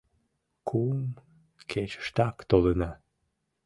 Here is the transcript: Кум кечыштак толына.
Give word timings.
Кум 0.67 1.03
кечыштак 1.69 2.35
толына. 2.49 2.91